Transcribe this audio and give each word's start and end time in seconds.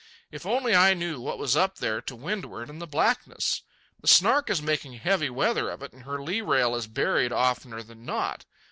If 0.31 0.47
only 0.47 0.75
I 0.75 0.95
knew 0.95 1.21
what 1.21 1.37
was 1.37 1.55
up 1.55 1.77
there 1.77 2.01
to 2.01 2.15
windward 2.15 2.71
in 2.71 2.79
the 2.79 2.87
blackness! 2.87 3.61
The 3.99 4.07
Snark 4.07 4.49
is 4.49 4.59
making 4.59 4.93
heavy 4.93 5.29
weather 5.29 5.69
of 5.69 5.83
it, 5.83 5.93
and 5.93 6.05
her 6.05 6.19
lee 6.19 6.41
rail 6.41 6.73
is 6.73 6.87
buried 6.87 7.31
oftener 7.31 7.83
than 7.83 8.03
not. 8.03 8.43